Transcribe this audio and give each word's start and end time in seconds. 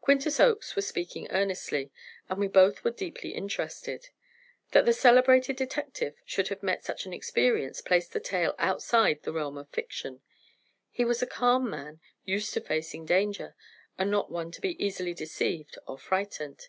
Quintus 0.00 0.40
Oakes 0.40 0.74
was 0.74 0.88
speaking 0.88 1.30
earnestly, 1.30 1.92
and 2.28 2.40
we 2.40 2.48
both 2.48 2.82
were 2.82 2.90
deeply 2.90 3.30
interested. 3.30 4.08
That 4.72 4.86
the 4.86 4.92
celebrated 4.92 5.54
detective 5.54 6.16
should 6.24 6.48
have 6.48 6.64
met 6.64 6.82
such 6.84 7.06
an 7.06 7.12
experience 7.12 7.80
placed 7.80 8.12
the 8.12 8.18
tale 8.18 8.56
outside 8.58 9.22
the 9.22 9.32
realm 9.32 9.56
of 9.56 9.68
fiction. 9.70 10.20
He 10.90 11.04
was 11.04 11.22
a 11.22 11.28
calm 11.28 11.70
man, 11.70 12.00
used 12.24 12.52
to 12.54 12.60
facing 12.60 13.06
danger, 13.06 13.54
and 13.96 14.10
not 14.10 14.32
one 14.32 14.50
to 14.50 14.60
be 14.60 14.84
easily 14.84 15.14
deceived 15.14 15.78
or 15.86 15.96
frightened. 15.96 16.66